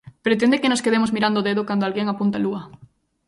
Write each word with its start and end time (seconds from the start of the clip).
"Pretende 0.25 0.59
que 0.61 0.71
nos 0.71 0.83
quedemos 0.85 1.13
mirando 1.15 1.37
o 1.39 1.45
dedo 1.49 1.67
cando 1.69 1.83
alguén 1.85 2.07
apunta 2.09 2.39
á 2.41 2.43
lúa". 2.45 2.61